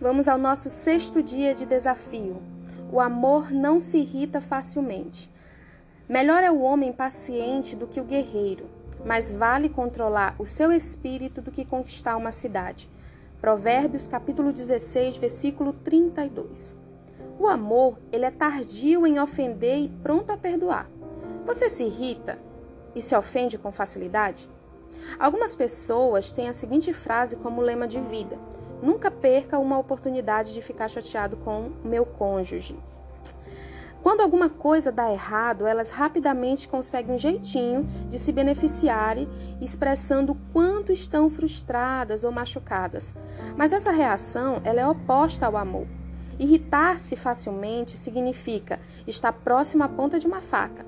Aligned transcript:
Vamos 0.00 0.28
ao 0.28 0.38
nosso 0.38 0.70
sexto 0.70 1.20
dia 1.20 1.52
de 1.52 1.66
desafio. 1.66 2.40
O 2.92 3.00
amor 3.00 3.50
não 3.50 3.80
se 3.80 3.98
irrita 3.98 4.40
facilmente. 4.40 5.28
Melhor 6.08 6.44
é 6.44 6.50
o 6.52 6.60
homem 6.60 6.92
paciente 6.92 7.74
do 7.74 7.84
que 7.88 8.00
o 8.00 8.04
guerreiro, 8.04 8.64
mas 9.04 9.28
vale 9.28 9.68
controlar 9.68 10.36
o 10.38 10.46
seu 10.46 10.70
espírito 10.70 11.42
do 11.42 11.50
que 11.50 11.64
conquistar 11.64 12.16
uma 12.16 12.30
cidade. 12.30 12.88
Provérbios 13.40 14.06
capítulo 14.06 14.52
16, 14.52 15.16
versículo 15.16 15.72
32. 15.72 16.76
O 17.36 17.48
amor, 17.48 17.98
ele 18.12 18.24
é 18.24 18.30
tardio 18.30 19.04
em 19.04 19.18
ofender 19.18 19.78
e 19.78 19.88
pronto 19.88 20.30
a 20.30 20.36
perdoar. 20.36 20.88
Você 21.44 21.68
se 21.68 21.82
irrita 21.82 22.38
e 22.94 23.02
se 23.02 23.16
ofende 23.16 23.58
com 23.58 23.72
facilidade? 23.72 24.48
Algumas 25.18 25.56
pessoas 25.56 26.30
têm 26.30 26.48
a 26.48 26.52
seguinte 26.52 26.92
frase 26.92 27.34
como 27.34 27.60
lema 27.60 27.88
de 27.88 28.00
vida: 28.00 28.38
Nunca 28.82 29.10
perca 29.10 29.58
uma 29.58 29.78
oportunidade 29.78 30.52
de 30.54 30.62
ficar 30.62 30.88
chateado 30.88 31.36
com 31.36 31.70
meu 31.84 32.04
cônjuge. 32.06 32.76
Quando 34.02 34.20
alguma 34.20 34.48
coisa 34.48 34.92
dá 34.92 35.12
errado, 35.12 35.66
elas 35.66 35.90
rapidamente 35.90 36.68
conseguem 36.68 37.14
um 37.14 37.18
jeitinho 37.18 37.84
de 38.08 38.18
se 38.18 38.32
beneficiarem, 38.32 39.28
expressando 39.60 40.36
quanto 40.52 40.92
estão 40.92 41.28
frustradas 41.28 42.24
ou 42.24 42.30
machucadas. 42.30 43.12
Mas 43.56 43.72
essa 43.72 43.90
reação 43.90 44.62
ela 44.64 44.80
é 44.80 44.86
oposta 44.86 45.46
ao 45.46 45.56
amor. 45.56 45.86
Irritar-se 46.38 47.16
facilmente 47.16 47.98
significa 47.98 48.78
estar 49.06 49.32
próximo 49.32 49.82
à 49.82 49.88
ponta 49.88 50.20
de 50.20 50.26
uma 50.26 50.40
faca, 50.40 50.86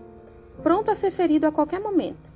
pronto 0.62 0.90
a 0.90 0.94
ser 0.94 1.10
ferido 1.10 1.46
a 1.46 1.52
qualquer 1.52 1.80
momento. 1.80 2.30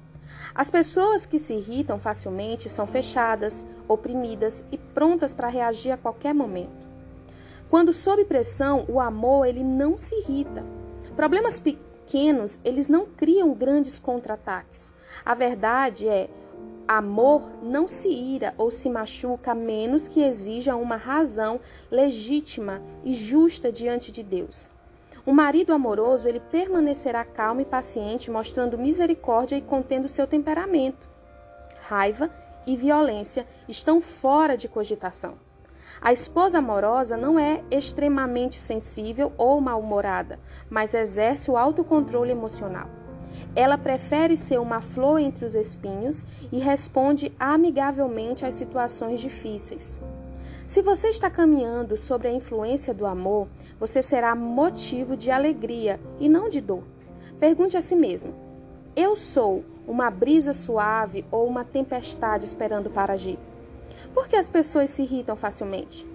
As 0.54 0.70
pessoas 0.70 1.26
que 1.26 1.36
se 1.36 1.54
irritam 1.54 1.98
facilmente 1.98 2.68
são 2.68 2.86
fechadas, 2.86 3.66
oprimidas 3.88 4.62
e 4.70 4.78
prontas 4.78 5.34
para 5.34 5.48
reagir 5.48 5.90
a 5.90 5.96
qualquer 5.96 6.32
momento. 6.32 6.86
Quando 7.68 7.92
sob 7.92 8.24
pressão, 8.24 8.84
o 8.88 9.00
amor 9.00 9.46
ele 9.46 9.64
não 9.64 9.98
se 9.98 10.14
irrita. 10.14 10.64
Problemas 11.16 11.58
pequenos, 11.58 12.60
eles 12.64 12.88
não 12.88 13.04
criam 13.04 13.52
grandes 13.52 13.98
contra-ataques. 13.98 14.94
A 15.24 15.34
verdade 15.34 16.08
é, 16.08 16.30
amor 16.86 17.42
não 17.60 17.88
se 17.88 18.08
ira 18.08 18.54
ou 18.56 18.70
se 18.70 18.88
machuca 18.88 19.56
menos 19.56 20.06
que 20.06 20.22
exija 20.22 20.76
uma 20.76 20.94
razão 20.94 21.58
legítima 21.90 22.80
e 23.02 23.12
justa 23.12 23.72
diante 23.72 24.12
de 24.12 24.22
Deus. 24.22 24.68
O 25.26 25.32
marido 25.32 25.72
amoroso, 25.72 26.28
ele 26.28 26.38
permanecerá 26.38 27.24
calmo 27.24 27.62
e 27.62 27.64
paciente, 27.64 28.30
mostrando 28.30 28.76
misericórdia 28.76 29.56
e 29.56 29.62
contendo 29.62 30.06
seu 30.06 30.26
temperamento. 30.26 31.08
Raiva 31.88 32.30
e 32.66 32.76
violência 32.76 33.46
estão 33.66 34.02
fora 34.02 34.54
de 34.54 34.68
cogitação. 34.68 35.34
A 36.00 36.12
esposa 36.12 36.58
amorosa 36.58 37.16
não 37.16 37.38
é 37.38 37.62
extremamente 37.70 38.56
sensível 38.56 39.32
ou 39.38 39.60
mal-humorada, 39.62 40.38
mas 40.68 40.92
exerce 40.92 41.50
o 41.50 41.56
autocontrole 41.56 42.30
emocional. 42.30 42.88
Ela 43.56 43.78
prefere 43.78 44.36
ser 44.36 44.60
uma 44.60 44.82
flor 44.82 45.18
entre 45.18 45.46
os 45.46 45.54
espinhos 45.54 46.22
e 46.52 46.58
responde 46.58 47.32
amigavelmente 47.38 48.44
às 48.44 48.54
situações 48.54 49.20
difíceis. 49.20 50.02
Se 50.66 50.80
você 50.80 51.08
está 51.08 51.28
caminhando 51.28 51.94
sobre 51.94 52.26
a 52.26 52.32
influência 52.32 52.94
do 52.94 53.04
amor, 53.04 53.48
você 53.78 54.00
será 54.00 54.34
motivo 54.34 55.14
de 55.14 55.30
alegria 55.30 56.00
e 56.18 56.26
não 56.26 56.48
de 56.48 56.60
dor. 56.62 56.82
Pergunte 57.38 57.76
a 57.76 57.82
si 57.82 57.94
mesmo: 57.94 58.34
eu 58.96 59.14
sou 59.14 59.62
uma 59.86 60.10
brisa 60.10 60.54
suave 60.54 61.22
ou 61.30 61.46
uma 61.46 61.64
tempestade 61.64 62.46
esperando 62.46 62.88
para 62.88 63.12
agir? 63.12 63.38
Por 64.14 64.26
que 64.26 64.36
as 64.36 64.48
pessoas 64.48 64.88
se 64.88 65.02
irritam 65.02 65.36
facilmente? 65.36 66.06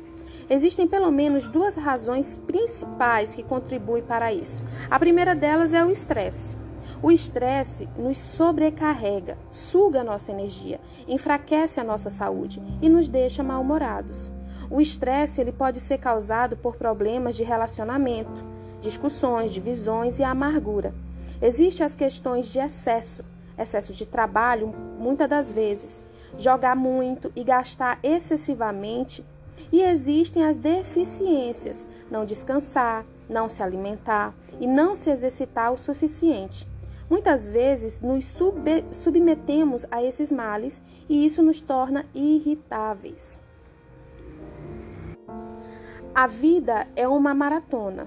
Existem 0.49 0.87
pelo 0.87 1.11
menos 1.11 1.47
duas 1.47 1.75
razões 1.75 2.35
principais 2.35 3.35
que 3.35 3.43
contribuem 3.43 4.01
para 4.01 4.33
isso. 4.33 4.63
A 4.89 4.97
primeira 4.97 5.35
delas 5.35 5.75
é 5.75 5.85
o 5.85 5.91
estresse. 5.91 6.57
O 7.03 7.11
estresse 7.11 7.87
nos 7.95 8.17
sobrecarrega, 8.17 9.37
suga 9.51 10.01
a 10.01 10.03
nossa 10.03 10.31
energia, 10.31 10.81
enfraquece 11.07 11.79
a 11.79 11.83
nossa 11.83 12.09
saúde 12.09 12.59
e 12.81 12.89
nos 12.89 13.07
deixa 13.07 13.43
mal-humorados. 13.43 14.33
O 14.71 14.79
estresse 14.79 15.41
ele 15.41 15.51
pode 15.51 15.79
ser 15.79 15.97
causado 15.97 16.55
por 16.55 16.75
problemas 16.75 17.35
de 17.35 17.43
relacionamento, 17.43 18.43
discussões, 18.81 19.51
divisões 19.51 20.19
e 20.19 20.23
amargura. 20.23 20.93
Existem 21.41 21.85
as 21.85 21.95
questões 21.95 22.47
de 22.47 22.59
excesso, 22.59 23.23
excesso 23.57 23.93
de 23.93 24.05
trabalho, 24.05 24.73
muitas 24.99 25.27
das 25.27 25.51
vezes, 25.51 26.03
jogar 26.37 26.75
muito 26.75 27.31
e 27.35 27.43
gastar 27.43 27.97
excessivamente. 28.03 29.25
E 29.71 29.81
existem 29.81 30.45
as 30.45 30.57
deficiências, 30.57 31.87
não 32.09 32.23
descansar, 32.23 33.05
não 33.27 33.49
se 33.49 33.63
alimentar 33.63 34.33
e 34.59 34.67
não 34.67 34.95
se 34.95 35.09
exercitar 35.09 35.73
o 35.73 35.77
suficiente. 35.77 36.67
Muitas 37.09 37.49
vezes 37.49 38.01
nos 38.01 38.37
submetemos 38.91 39.85
a 39.89 40.03
esses 40.03 40.31
males 40.31 40.79
e 41.09 41.25
isso 41.25 41.41
nos 41.41 41.59
torna 41.59 42.05
irritáveis. 42.13 43.39
A 46.19 46.27
vida 46.27 46.85
é 46.97 47.07
uma 47.07 47.33
maratona, 47.33 48.05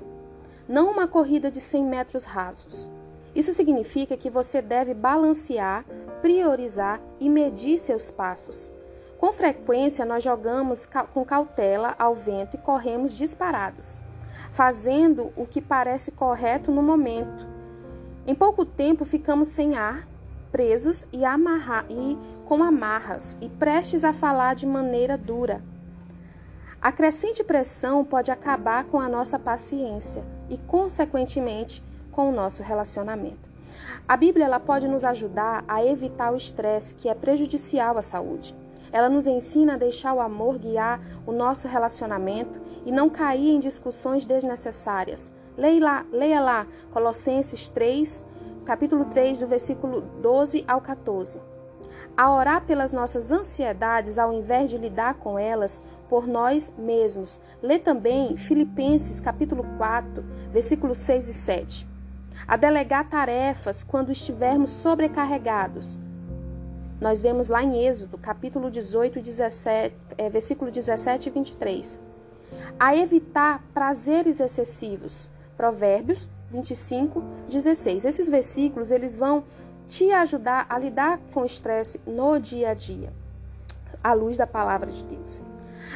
não 0.69 0.91
uma 0.91 1.09
corrida 1.09 1.50
de 1.50 1.62
100 1.62 1.84
metros 1.84 2.25
rasos. 2.25 2.91
Isso 3.34 3.55
significa 3.55 4.19
que 4.19 4.28
você 4.28 4.61
deve 4.61 4.93
balancear, 4.93 5.83
priorizar 6.21 7.01
e 7.19 7.31
medir 7.31 7.78
seus 7.78 8.11
passos. 8.11 8.71
Com 9.19 9.33
frequência, 9.33 10.05
nós 10.05 10.22
jogamos 10.22 10.87
com 11.15 11.25
cautela 11.25 11.95
ao 11.99 12.15
vento 12.15 12.55
e 12.55 12.61
corremos 12.61 13.17
disparados, 13.17 14.03
fazendo 14.51 15.33
o 15.34 15.47
que 15.47 15.62
parece 15.62 16.12
correto 16.12 16.71
no 16.71 16.83
momento. 16.83 17.47
Em 18.27 18.34
pouco 18.34 18.67
tempo, 18.67 19.06
ficamos 19.06 19.49
sem 19.49 19.75
ar, 19.75 20.06
presos 20.51 21.06
e, 21.15 21.25
amarra 21.25 21.87
e 21.89 22.19
com 22.45 22.62
amarras 22.62 23.39
e 23.41 23.49
prestes 23.49 24.05
a 24.05 24.12
falar 24.12 24.55
de 24.55 24.67
maneira 24.67 25.17
dura. 25.17 25.62
A 26.82 26.91
crescente 26.91 27.44
pressão 27.44 28.04
pode 28.04 28.32
acabar 28.32 28.82
com 28.82 28.98
a 28.98 29.09
nossa 29.09 29.38
paciência 29.38 30.25
e, 30.50 30.59
consequentemente, 30.59 31.81
com 32.10 32.28
o 32.28 32.32
nosso 32.32 32.60
relacionamento. 32.60 33.48
A 34.09 34.16
Bíblia 34.16 34.47
ela 34.47 34.59
pode 34.59 34.88
nos 34.88 35.04
ajudar 35.04 35.65
a 35.69 35.84
evitar 35.84 36.32
o 36.32 36.37
estresse 36.37 36.94
que 36.94 37.09
é 37.09 37.15
prejudicial 37.15 37.97
à 37.97 38.03
saúde. 38.03 38.53
Ela 38.91 39.09
nos 39.09 39.28
ensina 39.28 39.75
a 39.75 39.78
deixar 39.78 40.12
o 40.12 40.21
amor 40.21 40.59
guiar 40.59 41.00
o 41.25 41.31
nosso 41.31 41.69
relacionamento 41.69 42.60
e 42.84 42.91
não 42.91 43.09
cair 43.09 43.54
em 43.54 43.60
discussões 43.60 44.25
desnecessárias. 44.25 45.32
Leia 45.56 45.84
lá, 45.84 46.06
leia 46.10 46.41
lá 46.41 46.66
Colossenses 46.91 47.69
3, 47.69 48.25
capítulo 48.65 49.04
3, 49.04 49.38
do 49.38 49.47
versículo 49.47 50.00
12 50.21 50.65
ao 50.66 50.81
14. 50.81 51.41
A 52.16 52.31
orar 52.34 52.66
pelas 52.66 52.92
nossas 52.92 53.32
ansiedades 53.32 54.19
ao 54.19 54.32
invés 54.32 54.69
de 54.69 54.76
lidar 54.76 55.15
com 55.15 55.38
elas, 55.38 55.81
por 56.12 56.28
nós 56.28 56.71
mesmos. 56.77 57.41
Lê 57.62 57.78
também 57.78 58.37
Filipenses 58.37 59.19
capítulo 59.19 59.65
4, 59.78 60.23
versículos 60.53 60.99
6 60.99 61.28
e 61.31 61.33
7. 61.33 61.87
A 62.47 62.55
delegar 62.55 63.09
tarefas 63.09 63.83
quando 63.83 64.12
estivermos 64.12 64.69
sobrecarregados. 64.69 65.99
Nós 67.01 67.22
vemos 67.22 67.49
lá 67.49 67.62
em 67.62 67.87
Êxodo, 67.87 68.19
capítulo 68.19 68.71
18, 68.71 69.22
17, 69.22 69.95
é, 70.19 70.28
versículo 70.28 70.71
17 70.71 71.31
e 71.31 71.33
23. 71.33 71.99
A 72.78 72.95
evitar 72.95 73.65
prazeres 73.72 74.39
excessivos. 74.39 75.31
Provérbios 75.56 76.28
25, 76.51 77.25
16. 77.49 78.05
Esses 78.05 78.28
versículos 78.28 78.91
eles 78.91 79.17
vão 79.17 79.45
te 79.89 80.12
ajudar 80.12 80.67
a 80.69 80.78
lidar 80.78 81.19
com 81.33 81.41
o 81.41 81.47
estresse 81.47 81.99
no 82.06 82.39
dia 82.39 82.69
a 82.69 82.75
dia, 82.75 83.11
à 84.04 84.13
luz 84.13 84.36
da 84.36 84.47
palavra 84.47 84.91
de 84.91 85.03
Deus. 85.04 85.41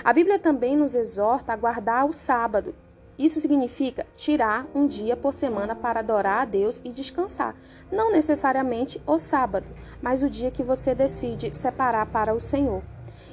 A 0.04 0.12
Bíblia 0.12 0.38
também 0.38 0.76
nos 0.76 0.94
exorta 0.94 1.52
a 1.52 1.56
guardar 1.56 2.06
o 2.06 2.12
sábado. 2.12 2.74
Isso 3.18 3.40
significa 3.40 4.06
tirar 4.16 4.66
um 4.74 4.86
dia 4.86 5.16
por 5.16 5.32
semana 5.32 5.74
para 5.74 6.00
adorar 6.00 6.42
a 6.42 6.44
Deus 6.44 6.80
e 6.84 6.90
descansar. 6.90 7.54
Não 7.90 8.12
necessariamente 8.12 9.00
o 9.06 9.18
sábado, 9.18 9.66
mas 10.02 10.22
o 10.22 10.28
dia 10.28 10.50
que 10.50 10.62
você 10.62 10.94
decide 10.94 11.54
separar 11.56 12.06
para 12.06 12.34
o 12.34 12.40
Senhor. 12.40 12.82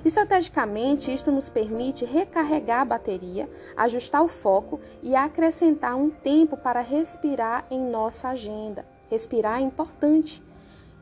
Estrategicamente, 0.05 1.13
isto 1.13 1.31
nos 1.31 1.47
permite 1.47 2.03
recarregar 2.03 2.81
a 2.81 2.85
bateria, 2.85 3.49
ajustar 3.75 4.21
o 4.21 4.27
foco 4.27 4.79
e 5.01 5.15
acrescentar 5.15 5.95
um 5.95 6.09
tempo 6.09 6.57
para 6.57 6.81
respirar 6.81 7.65
em 7.71 7.79
nossa 7.79 8.29
agenda. 8.29 8.85
Respirar 9.09 9.59
é 9.59 9.61
importante. 9.61 10.41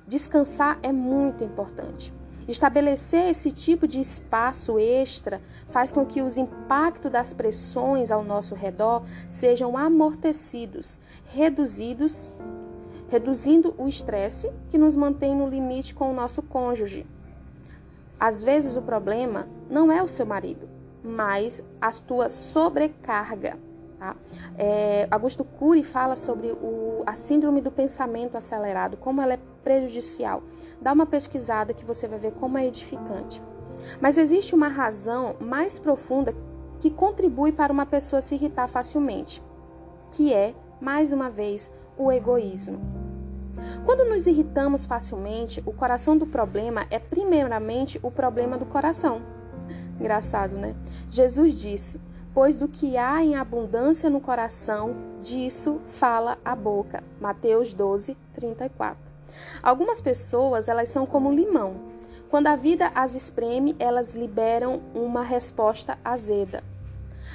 Descansar 0.07 0.77
é 0.83 0.91
muito 0.91 1.43
importante. 1.43 2.13
Estabelecer 2.51 3.29
esse 3.29 3.49
tipo 3.49 3.87
de 3.87 4.01
espaço 4.01 4.77
extra 4.77 5.41
faz 5.69 5.89
com 5.89 6.05
que 6.05 6.21
os 6.21 6.37
impactos 6.37 7.09
das 7.09 7.31
pressões 7.31 8.11
ao 8.11 8.25
nosso 8.25 8.55
redor 8.55 9.03
sejam 9.29 9.77
amortecidos, 9.77 10.99
reduzidos, 11.33 12.33
reduzindo 13.09 13.73
o 13.77 13.87
estresse 13.87 14.51
que 14.69 14.77
nos 14.77 14.97
mantém 14.97 15.33
no 15.33 15.47
limite 15.47 15.95
com 15.95 16.11
o 16.11 16.13
nosso 16.13 16.41
cônjuge. 16.41 17.05
Às 18.19 18.41
vezes 18.41 18.75
o 18.75 18.81
problema 18.81 19.47
não 19.69 19.89
é 19.89 20.03
o 20.03 20.07
seu 20.07 20.25
marido, 20.25 20.67
mais 21.01 21.63
a 21.79 21.89
tua 21.91 22.27
sobrecarga. 22.27 23.57
Tá? 23.97 24.13
É, 24.57 25.07
Augusto 25.09 25.45
Cury 25.45 25.83
fala 25.83 26.17
sobre 26.17 26.51
o, 26.51 27.01
a 27.05 27.15
síndrome 27.15 27.61
do 27.61 27.71
pensamento 27.71 28.35
acelerado, 28.35 28.97
como 28.97 29.21
ela 29.21 29.35
é 29.35 29.39
prejudicial. 29.63 30.43
Dá 30.81 30.93
uma 30.93 31.05
pesquisada 31.05 31.73
que 31.73 31.85
você 31.85 32.07
vai 32.07 32.17
ver 32.17 32.31
como 32.33 32.57
é 32.57 32.65
edificante. 32.65 33.41
Mas 33.99 34.17
existe 34.17 34.55
uma 34.55 34.67
razão 34.67 35.35
mais 35.39 35.77
profunda 35.77 36.33
que 36.79 36.89
contribui 36.89 37.51
para 37.51 37.71
uma 37.71 37.85
pessoa 37.85 38.21
se 38.21 38.33
irritar 38.33 38.67
facilmente, 38.67 39.41
que 40.11 40.33
é, 40.33 40.55
mais 40.81 41.11
uma 41.11 41.29
vez, 41.29 41.69
o 41.95 42.11
egoísmo. 42.11 42.79
Quando 43.85 44.09
nos 44.09 44.25
irritamos 44.25 44.87
facilmente, 44.87 45.61
o 45.65 45.71
coração 45.71 46.17
do 46.17 46.25
problema 46.25 46.85
é 46.89 46.97
primeiramente 46.97 47.99
o 48.01 48.09
problema 48.09 48.57
do 48.57 48.65
coração. 48.65 49.21
Engraçado, 49.99 50.55
né? 50.55 50.75
Jesus 51.11 51.53
disse: 51.53 52.01
Pois 52.33 52.57
do 52.57 52.67
que 52.67 52.97
há 52.97 53.23
em 53.23 53.35
abundância 53.35 54.09
no 54.09 54.19
coração, 54.19 54.95
disso 55.21 55.79
fala 55.87 56.37
a 56.43 56.55
boca. 56.55 57.03
Mateus 57.19 57.73
12, 57.73 58.17
34. 58.33 59.11
Algumas 59.61 60.01
pessoas, 60.01 60.67
elas 60.67 60.89
são 60.89 61.05
como 61.05 61.31
limão. 61.31 61.75
Quando 62.29 62.47
a 62.47 62.55
vida 62.55 62.91
as 62.95 63.13
espreme, 63.13 63.75
elas 63.77 64.15
liberam 64.15 64.81
uma 64.95 65.21
resposta 65.21 65.97
azeda. 66.03 66.63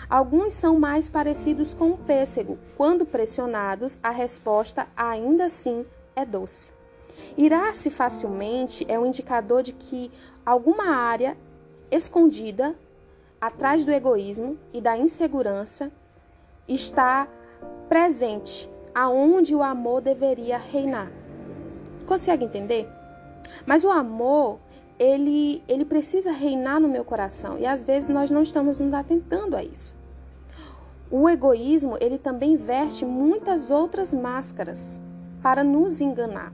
Alguns 0.09 0.55
são 0.55 0.79
mais 0.79 1.09
parecidos 1.09 1.75
com 1.75 1.91
o 1.91 1.99
pêssego. 1.99 2.59
Quando 2.77 3.05
pressionados, 3.05 3.99
a 4.03 4.11
resposta 4.11 4.87
ainda 4.97 5.47
assim 5.47 5.85
é 6.15 6.25
doce. 6.25 6.71
Irar-se 7.37 7.91
facilmente 7.91 8.87
é 8.89 8.99
um 8.99 9.07
indicador 9.07 9.63
de 9.63 9.73
que 9.73 10.11
alguma 10.45 10.95
área 10.95 11.37
escondida 11.91 12.75
atrás 13.41 13.85
do 13.85 13.93
egoísmo 13.93 14.57
e 14.73 14.81
da 14.81 14.97
insegurança 14.97 15.91
está 16.69 17.29
presente 17.89 18.69
aonde 18.95 19.55
o 19.55 19.63
amor 19.63 20.01
deveria 20.01 20.57
reinar. 20.57 21.11
Consegue 22.07 22.45
entender? 22.45 22.89
Mas 23.67 23.85
o 23.85 23.91
amor, 23.91 24.59
ele, 24.99 25.63
ele 25.69 25.85
precisa 25.85 26.31
reinar 26.31 26.81
no 26.81 26.89
meu 26.89 27.05
coração 27.05 27.59
e 27.59 27.67
às 27.67 27.83
vezes 27.83 28.09
nós 28.09 28.31
não 28.31 28.43
estamos 28.43 28.81
nos 28.81 28.95
atentando 28.95 29.57
a 29.57 29.63
isso. 29.63 29.95
O 31.11 31.29
egoísmo, 31.29 31.97
ele 32.01 32.19
também 32.19 32.57
veste 32.57 33.05
muitas 33.05 33.71
outras 33.71 34.13
máscaras 34.13 35.01
para 35.43 35.63
nos 35.63 36.01
enganar. 36.01 36.53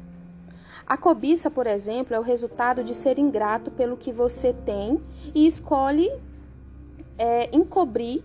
A 0.86 0.96
cobiça, 0.96 1.50
por 1.50 1.66
exemplo, 1.66 2.14
é 2.14 2.18
o 2.18 2.22
resultado 2.22 2.84
de 2.84 2.94
ser 2.94 3.18
ingrato 3.18 3.70
pelo 3.70 3.96
que 3.96 4.12
você 4.12 4.52
tem 4.52 5.00
e 5.34 5.46
escolhe 5.46 6.10
é, 7.16 7.48
encobrir 7.56 8.22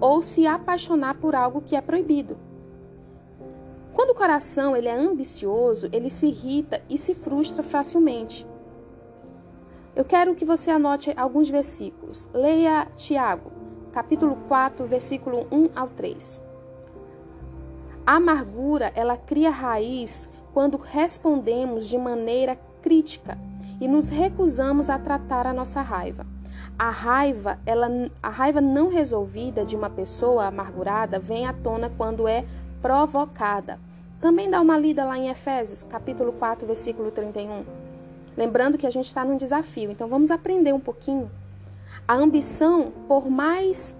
ou 0.00 0.22
se 0.22 0.46
apaixonar 0.46 1.16
por 1.16 1.34
algo 1.34 1.60
que 1.60 1.76
é 1.76 1.80
proibido. 1.80 2.45
Quando 3.96 4.10
o 4.10 4.14
coração 4.14 4.76
ele 4.76 4.88
é 4.88 4.94
ambicioso, 4.94 5.88
ele 5.90 6.10
se 6.10 6.26
irrita 6.26 6.82
e 6.86 6.98
se 6.98 7.14
frustra 7.14 7.62
facilmente. 7.62 8.46
Eu 9.96 10.04
quero 10.04 10.34
que 10.34 10.44
você 10.44 10.70
anote 10.70 11.14
alguns 11.16 11.48
versículos. 11.48 12.28
Leia 12.34 12.86
Tiago, 12.94 13.50
capítulo 13.92 14.36
4, 14.48 14.84
versículo 14.84 15.46
1 15.50 15.70
ao 15.74 15.88
3. 15.88 16.42
A 18.06 18.16
amargura, 18.16 18.92
ela 18.94 19.16
cria 19.16 19.48
raiz 19.48 20.28
quando 20.52 20.76
respondemos 20.76 21.86
de 21.86 21.96
maneira 21.96 22.54
crítica 22.82 23.38
e 23.80 23.88
nos 23.88 24.10
recusamos 24.10 24.90
a 24.90 24.98
tratar 24.98 25.46
a 25.46 25.54
nossa 25.54 25.80
raiva. 25.80 26.26
A 26.78 26.90
raiva, 26.90 27.58
ela, 27.64 27.88
a 28.22 28.28
raiva 28.28 28.60
não 28.60 28.90
resolvida 28.90 29.64
de 29.64 29.74
uma 29.74 29.88
pessoa 29.88 30.44
amargurada 30.44 31.18
vem 31.18 31.46
à 31.46 31.54
tona 31.54 31.90
quando 31.96 32.28
é 32.28 32.44
provocada. 32.82 33.85
Também 34.20 34.50
dá 34.50 34.60
uma 34.60 34.78
lida 34.78 35.04
lá 35.04 35.18
em 35.18 35.28
Efésios, 35.28 35.84
capítulo 35.84 36.32
4, 36.32 36.66
versículo 36.66 37.10
31. 37.10 37.64
Lembrando 38.36 38.78
que 38.78 38.86
a 38.86 38.90
gente 38.90 39.06
está 39.06 39.24
num 39.24 39.36
desafio, 39.36 39.90
então 39.90 40.08
vamos 40.08 40.30
aprender 40.30 40.72
um 40.72 40.80
pouquinho 40.80 41.30
a 42.08 42.14
ambição 42.14 42.92
por 43.08 43.28
mais 43.28 43.94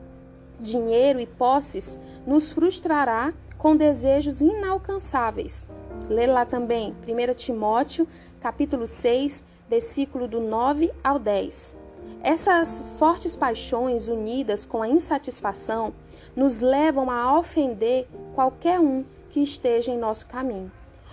dinheiro 0.60 1.18
e 1.18 1.26
posses 1.26 1.98
nos 2.26 2.50
frustrará 2.50 3.32
com 3.58 3.76
desejos 3.76 4.40
inalcançáveis. 4.40 5.66
Lê 6.08 6.26
lá 6.26 6.46
também 6.46 6.94
1 7.06 7.34
Timóteo, 7.34 8.06
capítulo 8.40 8.86
6, 8.86 9.44
versículo 9.68 10.28
do 10.28 10.40
9 10.40 10.92
ao 11.02 11.18
10. 11.18 11.74
Essas 12.22 12.82
fortes 12.98 13.34
paixões 13.34 14.08
unidas 14.08 14.64
com 14.64 14.82
a 14.82 14.88
insatisfação 14.88 15.92
nos 16.34 16.60
levam 16.60 17.10
a 17.10 17.38
ofender 17.38 18.06
qualquer 18.34 18.78
um 18.78 19.04
que 19.30 19.40
esteja 19.40 19.90
em 19.90 19.98
nosso 19.98 20.26
caminho. 20.26 20.70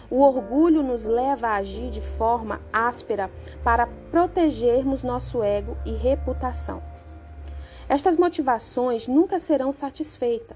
O 0.10 0.22
orgulho 0.22 0.84
nos 0.84 1.06
leva 1.06 1.48
a 1.48 1.56
agir 1.56 1.90
de 1.90 2.02
forma 2.02 2.62
áspera 2.72 3.32
para 3.64 3.88
protegermos 4.12 5.02
nosso 5.02 5.42
ego 5.42 5.76
e 5.86 5.92
reputação. 5.92 6.82
Estas 7.90 8.16
motivações 8.18 9.08
nunca 9.08 9.40
serão 9.40 9.74
satisfeitas, 9.74 10.56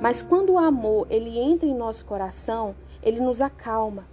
mas 0.00 0.22
quando 0.22 0.52
o 0.52 0.58
amor 0.58 1.06
ele 1.10 1.38
entra 1.38 1.66
em 1.66 1.74
nosso 1.74 2.04
coração, 2.04 2.74
ele 3.02 3.20
nos 3.20 3.40
acalma 3.40 4.04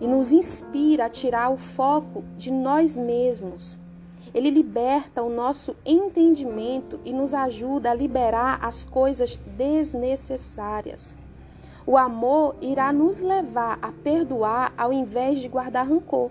e 0.00 0.06
nos 0.06 0.32
inspira 0.32 1.06
a 1.06 1.08
tirar 1.08 1.50
o 1.50 1.56
foco 1.56 2.24
de 2.38 2.50
nós 2.50 2.96
mesmos. 2.96 3.78
Ele 4.32 4.50
liberta 4.50 5.22
o 5.22 5.28
nosso 5.28 5.74
entendimento 5.84 7.00
e 7.04 7.12
nos 7.12 7.34
ajuda 7.34 7.90
a 7.90 7.94
liberar 7.94 8.64
as 8.64 8.84
coisas 8.84 9.36
desnecessárias. 9.56 11.16
O 11.86 11.96
amor 11.96 12.56
irá 12.60 12.92
nos 12.92 13.20
levar 13.20 13.78
a 13.80 13.90
perdoar 13.90 14.72
ao 14.76 14.92
invés 14.92 15.40
de 15.40 15.48
guardar 15.48 15.88
rancor, 15.88 16.30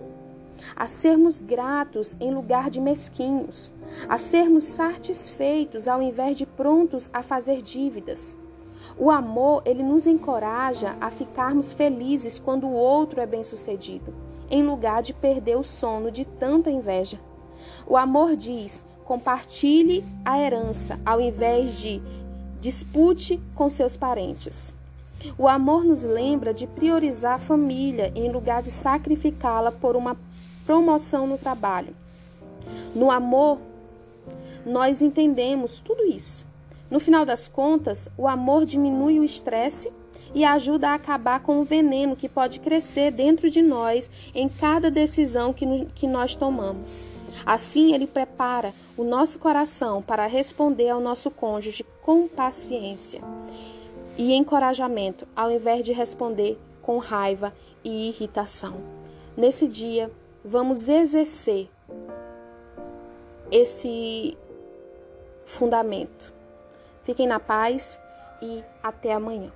a 0.76 0.86
sermos 0.86 1.42
gratos 1.42 2.16
em 2.20 2.32
lugar 2.32 2.70
de 2.70 2.80
mesquinhos, 2.80 3.72
a 4.08 4.16
sermos 4.16 4.64
satisfeitos 4.64 5.88
ao 5.88 6.00
invés 6.00 6.36
de 6.36 6.46
prontos 6.46 7.10
a 7.12 7.22
fazer 7.22 7.62
dívidas. 7.62 8.36
O 8.96 9.10
amor, 9.10 9.62
ele 9.64 9.82
nos 9.82 10.06
encoraja 10.06 10.96
a 11.00 11.10
ficarmos 11.10 11.72
felizes 11.72 12.38
quando 12.38 12.66
o 12.66 12.74
outro 12.74 13.20
é 13.20 13.26
bem-sucedido, 13.26 14.14
em 14.50 14.62
lugar 14.62 15.02
de 15.02 15.12
perder 15.12 15.56
o 15.56 15.64
sono 15.64 16.10
de 16.10 16.24
tanta 16.24 16.70
inveja. 16.70 17.18
O 17.86 17.96
amor 17.96 18.36
diz: 18.36 18.84
compartilhe 19.04 20.04
a 20.24 20.38
herança, 20.38 21.00
ao 21.04 21.20
invés 21.20 21.78
de 21.78 22.00
dispute 22.60 23.40
com 23.54 23.68
seus 23.68 23.96
parentes. 23.96 24.78
O 25.36 25.46
amor 25.46 25.84
nos 25.84 26.02
lembra 26.02 26.52
de 26.54 26.66
priorizar 26.66 27.34
a 27.34 27.38
família 27.38 28.10
em 28.14 28.30
lugar 28.30 28.62
de 28.62 28.70
sacrificá-la 28.70 29.70
por 29.70 29.96
uma 29.96 30.16
promoção 30.64 31.26
no 31.26 31.36
trabalho. 31.36 31.94
No 32.94 33.10
amor, 33.10 33.58
nós 34.64 35.02
entendemos 35.02 35.80
tudo 35.80 36.04
isso. 36.04 36.46
No 36.90 36.98
final 36.98 37.24
das 37.24 37.48
contas, 37.48 38.08
o 38.16 38.26
amor 38.26 38.64
diminui 38.64 39.18
o 39.18 39.24
estresse 39.24 39.92
e 40.34 40.44
ajuda 40.44 40.90
a 40.90 40.94
acabar 40.94 41.40
com 41.40 41.60
o 41.60 41.64
veneno 41.64 42.16
que 42.16 42.28
pode 42.28 42.60
crescer 42.60 43.10
dentro 43.10 43.50
de 43.50 43.62
nós 43.62 44.10
em 44.34 44.48
cada 44.48 44.90
decisão 44.90 45.52
que, 45.52 45.86
que 45.94 46.06
nós 46.06 46.34
tomamos. 46.34 47.02
Assim, 47.44 47.94
ele 47.94 48.06
prepara 48.06 48.72
o 48.96 49.04
nosso 49.04 49.38
coração 49.38 50.02
para 50.02 50.26
responder 50.26 50.90
ao 50.90 51.00
nosso 51.00 51.30
cônjuge 51.30 51.84
com 52.02 52.28
paciência 52.28 53.20
e 54.20 54.34
encorajamento, 54.34 55.26
ao 55.34 55.50
invés 55.50 55.82
de 55.82 55.94
responder 55.94 56.58
com 56.82 56.98
raiva 56.98 57.54
e 57.82 58.10
irritação. 58.10 58.74
Nesse 59.34 59.66
dia, 59.66 60.12
vamos 60.44 60.90
exercer 60.90 61.70
esse 63.50 64.36
fundamento. 65.46 66.34
Fiquem 67.02 67.26
na 67.26 67.40
paz 67.40 67.98
e 68.42 68.62
até 68.82 69.14
amanhã. 69.14 69.50